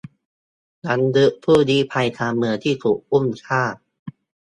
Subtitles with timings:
[0.87, 3.61] รำลึกผู้ลี้ภัยการเมืองที่ถูกอุ้มฆ่า